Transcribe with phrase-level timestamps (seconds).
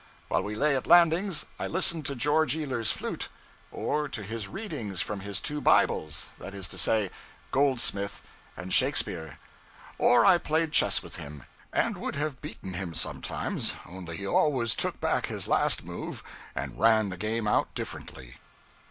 [0.29, 3.29] While we lay at landings, I listened to George Ealer's flute;
[3.69, 7.11] or to his readings from his two bibles, that is to say,
[7.51, 8.23] Goldsmith
[8.57, 9.37] and Shakespeare;
[9.99, 14.73] or I played chess with him and would have beaten him sometimes, only he always
[14.73, 16.23] took back his last move
[16.55, 18.37] and ran the game out differently.